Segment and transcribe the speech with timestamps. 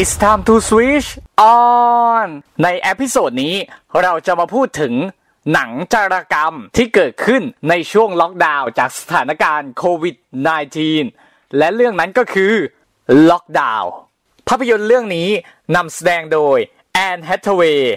[0.00, 2.28] It's time to switch on
[2.62, 3.54] ใน episode นี้
[4.02, 4.94] เราจะมาพูดถึง
[5.52, 10.16] หนังจารกรรมที่เกิดขึ้นในช่วงล็อกดาวน์จากสถานการณ์โควิด
[10.86, 12.52] -19 และเรื่องนั้นก็คือ
[13.30, 13.90] Locked Down
[14.48, 15.28] ภาพยนตร์เรื่องนี้
[15.76, 16.58] นำแสดงโดย
[16.94, 17.94] Anne Hathaway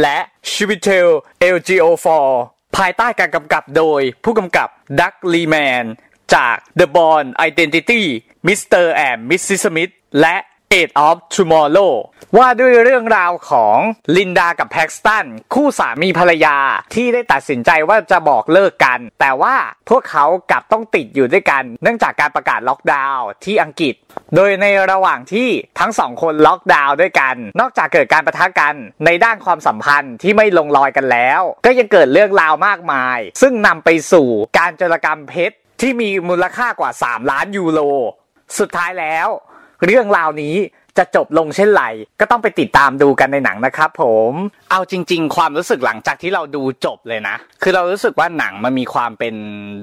[0.00, 0.18] และ
[0.50, 2.40] Chiwetel Ejiofor
[2.76, 4.68] ภายใต้การกำกับโดยผู้กำกับ
[5.00, 5.84] Doug Liman
[6.34, 8.02] จาก The Bourne Identity
[8.46, 8.84] Mr.
[9.08, 9.60] and Mrs.
[9.64, 10.36] Smith และ
[10.76, 11.92] Eight of Tomorrow
[12.38, 13.76] ว่าด้วยเรื่องราวของ
[14.16, 16.56] ลินดากับแพ็กสตันคู่สามีภรรยา
[16.94, 19.54] ที่ได้ตัดสินใจว่าจะบอกเลิกกัน แต่ว่า
[19.88, 23.94] พวกเขากลับต้องติดอยู่ด้วยกัน เนื่องจากการประกาศล็อกดาวน์ที่อังกฤษ
[24.34, 28.74] โดยในระหว่างที่ทั้งสองคนล็อกดาวน์ด้วยกัน นอกจากเกิดการประทะกัน
[29.04, 37.80] ในด้านความสัมพันธ์ที่ไม่ลงรอยกันแล้ว ก็ยังเกิดเรื่องราวมากมาย ซึ่งนำไปสู่การจารกรรมเพชรที่มีมูลค่ากว่า 3 ล้านยูโร
[38.58, 39.28] สุดท้ายแล้ว
[39.84, 40.56] เรื่องราวนี้
[40.98, 41.84] จะจบลงเช่นไร
[42.20, 44.32] ก็ต้องไปติดตามดูกันในหนังนะครับผม
[44.70, 49.34] เอาจริง ๆ ความรู้สึกหลังจากที่เราดูจบเลยนะ คือเรารู้สึกว่าหนังมันมีความเป็น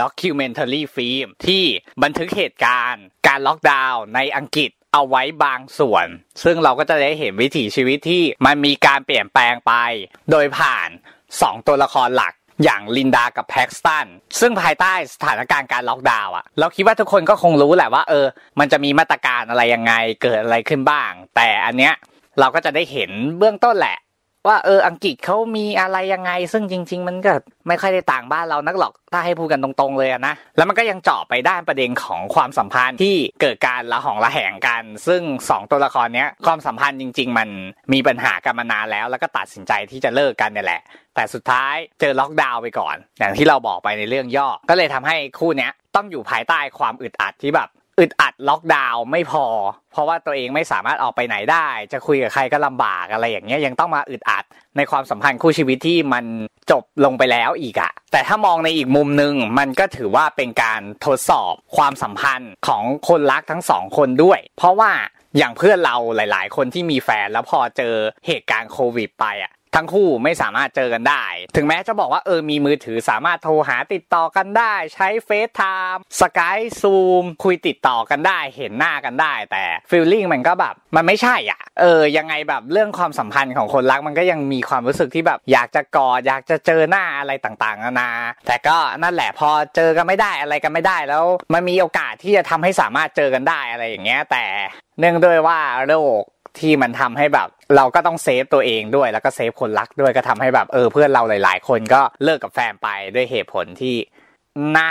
[0.00, 1.64] ด็อกิวเมนท a รีฟิล์มที่
[2.02, 6.06] บันทึกเหตุการณ์ การล็อกดาวน์ในอังกฤษเอาไว้บางส่วน
[6.44, 9.72] ซึ่งเราก็จะได้เห็นวิถีชีวิตที่มันมีการเปลี่ยนแปลงไป
[10.30, 10.88] โดยผ่าน
[11.28, 14.06] 2 ตัวละครหลัก อย่างลินดากับแพ็กสตัน
[14.40, 18.26] ซึ่งภายใต้สถานการณ์การล็อกดาวน์อะเราคิดว่าทุกคนก็คงรู้แหละว่า เออ
[18.60, 21.94] มันจะมีมาตรการอะไรยังไงเกิดอะไรขึ้นบ้าง แต่อันเนี้ย
[22.40, 23.96] เราก็จะได้เห็นเบื้องต้นแหละ
[24.48, 27.32] ว่าเอออังกฤษเขามีอะไรยังไง ซึ่งจริง ๆ มันก็
[27.68, 37.48] ไม่ค่อยได้ต่างบ้านเรานักหรอกถ้าให้พูดกันตรงๆเลยนะแล้วมันก็ยังเจาะไปด้านประเด็นของความสัมพันธ์ที่เกิดการละหองละแหงกัน ซึ่ง 2 ตัวละครเนี้ยความสัมพันธ์จริง ๆ มัน
[37.92, 40.82] มีปัญหากันมานานแล้ว แล้วก็ตัดสินใจที่จะเลิกกันเนี่ยแหละ
[41.14, 47.68] แต่สุดท้ายเจอล็อกดาวน์ไปก่อน อย่างที่เราบอกไปในเรื่องย่อก็เลยทำให้คู่เนี้ยต้องอยู่ภายใต้ความอึดอัดที่แบบ
[48.00, 49.44] อึดอัดล็อกดาวน์ไม่พอ
[49.92, 54.44] เพราะว่าตัวเองไม่สามารถออกไปไหนได้ จะคุยกับใครก็ลำบากอะไรอย่างเงี้ยยังต้องมาอึดอัด
[54.76, 56.24] ในความสัมพันธ์คู่ชีวิตที่มัน
[56.70, 64.92] จบลงไปแล้วอีกอะแต่ถ้ามองในอีกมุมหนึ่งมันก็ถือว่าเป็นการทดสอบความสัมพันธ์ของคนรักทั้งสองคนด้วย เพราะว่า
[65.38, 67.94] อย่างเพื่อนเราหลาย ๆ คนที่มีแฟนแล้วพอเจอ
[68.26, 71.24] เหตุการณ์โควิดไปอะ ทั้งคู่ไม่สามารถเจอกันได้
[71.56, 75.62] ถึงแม้จะบอกว่าเออมีมือถือสามารถโทรหาติดต่อกันได้ ใช้เฟซไท
[75.94, 88.10] ม์สกายซูมคุยติดต่อกันได้ เห็นหน้ากันได้ แต่ฟีลลิ่งมันก็แบบ มันไม่ใช่อะ เออ ยังไงแบบเรื่องความสัมพันธ์ของคนรักมันก็ยังมีความรู้สึกที่แบบ อยากจะกอดอยากจะเจอหน้าอะไรต่างๆนานา
[88.46, 94.44] แต่ก็นั่นแหละพอเจอกันไม่ได้อะไรกันไม่ได้แล้ว มันมีโอกาสที่จะทำให้สามารถเจอกันได้อะไรอย่างเงี้ยแต่
[94.98, 96.22] เนื่องด้วยว่าโรค
[96.58, 103.96] ที่มันทำให้แบบ เราก็ต้องเซฟตัวเองด้วยแล้วก็เซฟคนรักด้วยก็ทำให้แบบเออเพื่อนเราหลาย ๆ คนก็เลิกกับแฟนไปด้วยเหตุผลที่
[104.76, 104.90] นะ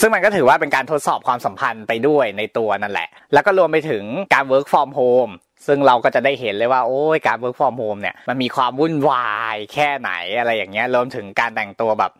[0.00, 4.04] ซึ่งมันก็ถือว่าเป็นการทดสอบความสัมพันธ์ไปด้วยในตัวนั่นแหละ แล้วก็รวมไปถึง
[4.34, 5.32] การ work from home
[5.66, 12.12] ซึ่งเราก็จะได้เห็นเลยว่าโอ้ยการ work from home เนี่ยมันมีความวุ่นวายแค่ไหนอะไรอย่างเงี้ยรวมถึงการแต่งตัวแบบ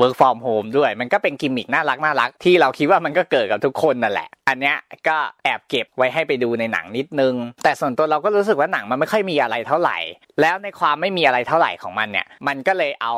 [0.00, 4.76] work from home ด้วย มันก็เป็นกิมมิกน่ารักน่ารักที่เราคิดว่ามันก็เกิดกับทุกคนนั่นแหละ อันเนี้ย
[5.08, 7.34] ก็แอบเก็บไว้ให้ไปดูในหนังนิดนึง
[7.64, 9.98] แต่ส่วนตัวเราก็รู้สึกว่าหนังมันไม่ค่อยมีอะไรเท่าไหร่
[10.40, 13.14] แล้วในความไม่มีอะไรเท่าไหร่ของมันเนี่ยมันก็เลยเอา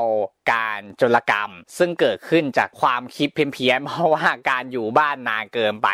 [0.52, 5.88] การจลกรรม ซึ่งเกิดขึ้นจากความคิดเพี้ยนๆเพราะว่าการอยู่บ้านนานเกินไป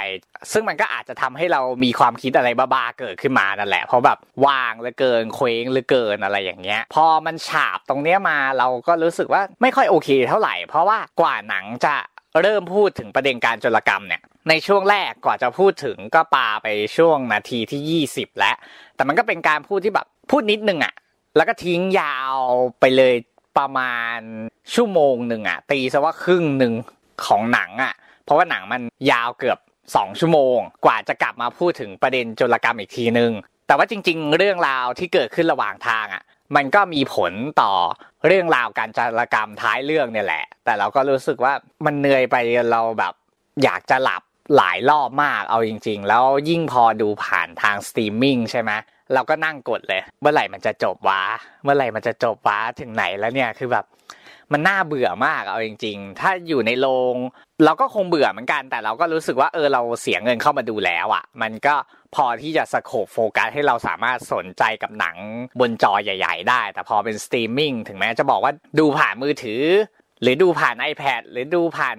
[0.53, 11.95] ซึ่งมันก็อาจจะทำให้เรามีความคิดอะไรบ้าๆเกิดขึ้นมานั่นแหละ เพราะแบบว่างเหลือเกินเคว้งเหลือเกินอะไรอย่างเงี้ย พอมันฉาบตรงเนี้ยมาเราก็รู้สึกว่าไม่ค่อยโอเคเท่าไหร่ เพราะว่ากว่าหนังจะ
[12.43, 18.56] เริ่มพูดถึงประเด็นการจลกรรมเนี่ยในช่วงแรกกว่าจะพูดถึงก็ปาไปช่วงนาทีที่ 20 แล้ว
[18.95, 20.95] แต่มันก็เป็นการพูดที่แบบพูดนิดนึงอะ
[21.37, 22.37] แล้วก็ทิ้งยาว
[22.81, 23.15] ไปเลย
[23.59, 24.19] ประมาณ
[24.75, 26.72] ชั่วโมงหนึ่งอะตีซะว่าครึ่งหนึ่ง
[27.27, 29.59] ของหนังอะเพราะว่าหนังมันยาวเกือบ
[29.89, 33.33] 2 ชั่วโมง กว่าจะกลับมาพูดถึงประเด็นจารกรรมอีกทีนึง
[33.66, 36.22] แต่ว่าจริง ๆ เรื่องราวที่เกิดขึ้นระหว่างทางอะ
[36.56, 37.72] มันก็มีผลต่อ
[38.27, 41.53] เรื่องราวการจารกรรมท้ายเรื่องเนี่ยแหละ แต่เราก็รู้สึกว่า
[41.87, 42.37] มันเหนื่อยไป
[42.72, 43.15] เราแบบ
[43.65, 44.22] อยากจะหลับ
[44.57, 48.71] หลายรอบมากเอาจริง ๆ แล้วยิ่งพอดูผ่านทางสตรีมมิ่งใช่ไหม
[49.15, 51.22] เราก็นั่งกดเลย เมื่อไหร่มันจะจบวะ
[51.63, 53.84] เมื่อไหร่มันจะจบวะถึงไหนแล้วเนี่ยคือแบบ
[54.53, 57.16] มันน่าเบื่อมากเอาจริง ๆ ถ้าอยู่ในโรง
[57.65, 61.75] เราก็คงเบื่อเหมือนกัน แต่เราก็รู้สึกว่าเออเราเสียเงินเข้ามาดูแล้วอะ่ะ มันก็
[62.15, 65.16] พอที่จะ scope focus ให้เราสามารถสนใจกับหนัง
[65.61, 69.63] บนจอใหญ่ ๆ ได้ แต่พอเป็นสตรีมมิ่งถึงแม้จะบอกว่าดูผ่านมือถือ
[70.24, 71.97] หรือดูผ่าน iPad หรือดูผ่าน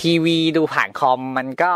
[0.00, 1.72] ทีวี ดูผ่านคอมมันก็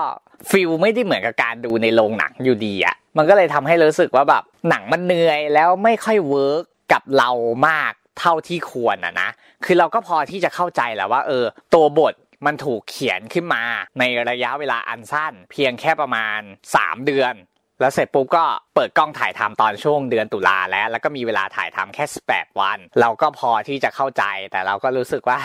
[0.51, 6.63] feel ไม่ได้เหมือนกับการดูในโรงหนังอยู่ดีอะมันก็เลยทำให้รู้สึกว่าแบบหนังมันเหนื่อยแล้วไม่ค่อย work
[6.93, 7.31] กับเรา
[7.69, 9.29] มากเท่าที่ควรอะนะ
[9.65, 11.45] คือเราก็พอที่จะเข้าใจแหละว่า เออ
[11.75, 12.15] ตัวบท
[12.47, 13.63] มันถูกเขียนขึ้นมา
[13.99, 16.41] ในระยะเวลาอันสั้น เพียงแค่ประมาณ
[16.73, 17.35] 3 เดือน
[17.81, 18.45] แล้วเสร็จปุ๊บก็
[18.75, 25.39] เปิดกล้องถ่ายทำตอนช่วงเดือนตุลาแล้ว แล้วก็มีเวลาถ่ายทำแค่ 18 วัน เราก็พอที่จะเข้าใจแต่เราก็รู้สึกว่า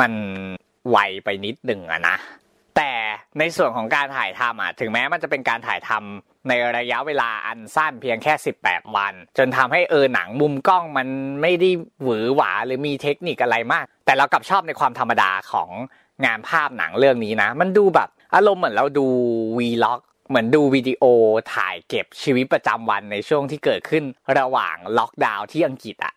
[0.00, 0.12] มัน
[0.90, 2.16] ไวไปนิดหนึ่งอะนะ
[2.76, 2.92] แต่
[3.38, 8.32] ในส่วนของการถ่ายทำอะถึงแม้มันจะเป็นการถ่ายทำในระยะเวลาอันสั้นเพียงแค่
[8.64, 11.08] 18 วัน จนทำให้เออหนังมุมกล้องมัน
[11.42, 11.70] ไม่ได้
[12.02, 15.70] หวือหวาหรือมีเทคนิคอะไรมาก แต่เรากลับชอบในความธรรมดาของ
[16.24, 19.06] งานภาพหนังเรื่องนี้นะ มันดูแบบอารมณ์เหมือนเราดู
[19.58, 21.04] วีล็อกเหมือนดูวิดีโอ
[21.54, 24.04] ถ่ายเก็บชีวิตประจำวันในช่วงที่เกิดขึ้น
[24.38, 26.14] ระหว่างล็อกดาวน์ที่อังกฤษอะ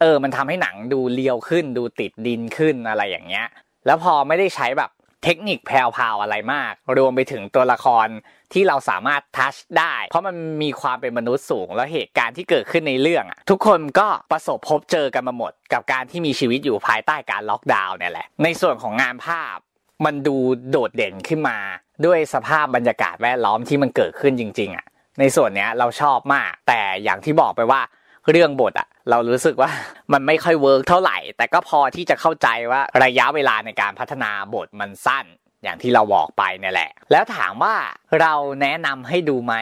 [0.00, 3.46] เออ มันทำให้หนังดูเรียวขึ้น ดูติดดินขึ้นอะไรอย่างเงี้ย
[3.86, 4.90] แล้วพอไม่ได้ใช้แบบ
[5.24, 8.06] เทคนิคแพรวๆอะไรมาก รวมไปถึงตัวละคร
[8.52, 19.56] ที่เราสามารถ touch ได้ เพราะมันมีความเป็นมนุษย์สูง แล้วเหตุการณ์ที่เกิดขึ้นในเรื่องอะทุกคนก็ประสบพบเจอกันมาหมด กับการที่มีชีวิตอยู่ภายใต้การล็อกดาวน์เนี่ยแหละ ในส่วนของงานภาพ
[20.04, 20.36] มันดู
[20.70, 21.58] โดดเด่นขึ้นมา
[22.06, 24.86] ด้วยสภาพบรรยากาศแวดล้อมที่มันเกิดขึ้นจริง ๆอะ
[25.20, 27.80] ในส่วนเนี้ยเราชอบมาก แต่อย่างที่บอกไปว่า
[28.30, 29.70] เรื่องบทอะเรารู้สึกว่า
[30.12, 35.26] มันไม่ค่อย work เท่าไหร่ แต่ก็พอที่จะเข้าใจว่าระยะเวลาในการพัฒนาบทมันสั้น
[35.62, 37.76] อย่างที่เราบอกไปเนี่ยแหละ แล้วถามว่า
[38.20, 39.54] เราแนะนำให้ดูไหม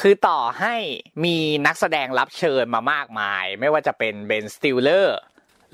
[0.00, 0.74] คือต่อให้
[1.24, 5.18] มีนักแสดงรับเชิญมามากมาย ไม่ว่าจะเป็นเบนสติลเลอร์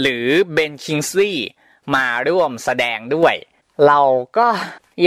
[0.01, 1.49] หรือเบนคิงสลีย์
[1.95, 3.35] มาร่วมแสดงด้วย
[3.87, 4.01] เรา
[4.39, 4.49] ก็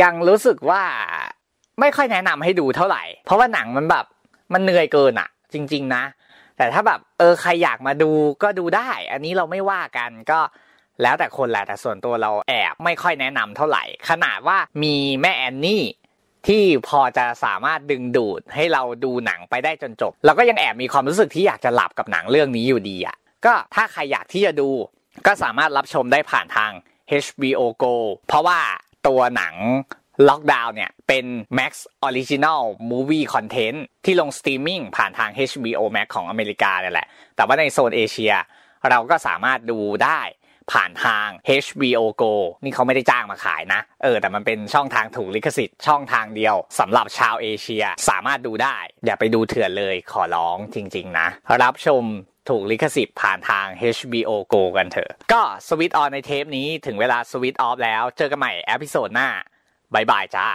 [0.02, 0.84] ยังรู้สึกว่า
[1.80, 4.06] ไม่ค่อยแนะนำให้ดูเท่าไหร่ เพราะว่าหนังมันแบบ
[4.54, 6.04] มันเหนื่อยเกินอะจริง ๆ นะ
[6.58, 8.12] แต่ถ้าแบบเออใครอยากมาดู
[8.44, 10.40] ก็ดูได้ อันนี้เราไม่ว่ากันก็
[11.02, 15.84] แล้วแต่คนแหละแต่ส่วนตัวเราแอบไม่ค่อยแนะนำเท่าไหร่ ขนาดว่ามีแม่แอนนี่
[16.48, 24.70] ที่พอจะสามารถดึงดูดให้เราดูหนังไปได้จนจบ เราก็ยังแอบมีความรู้สึกที่อยากจะหลับกับหนังเรื่องนี้อยู่ดีอะก็ถ้าใครอยากที่จะดู
[25.28, 26.72] ก็สามารถรับชมได้ผ่านทาง
[27.24, 27.96] HBO Go
[28.28, 28.60] เพราะว่า
[29.08, 29.56] ตัวหนัง
[30.28, 31.26] Locked Down เนี่ย เป็น
[31.58, 31.72] Max
[32.08, 32.62] Original
[32.92, 38.34] Movie Content ที่ลงสตรีมมิ่งผ่านทาง HBO Max ของอเมริกาเนี่ยแหละ แต่ว่าในโซนเอเชีย
[38.90, 40.22] เราก็สามารถดูได้
[40.72, 41.28] ผ่านทาง
[41.66, 42.34] HBO Go
[42.64, 51.28] นี่เขาไม่ได้จ้างมาขายนะ เออ แต่มันเป็นช่องทางถูกลิขสิทธิ์ช่องทางเดียวสำหรับชาวเอเชียสามารถดูได้ อย่าไปดูเถื่อนเลยขอร้องจริง ๆ นะ
[51.64, 52.04] รับชม
[52.50, 53.68] ถูกลิขสิทธิ์ผ่านทาง
[53.98, 59.30] HBO Go กันเถอะ ก็ switch on ในเทปนี้ถึงเวลา switch off แล้ว เจอกันใหม่ episode หน้า
[59.96, 60.48] bye bye จ้า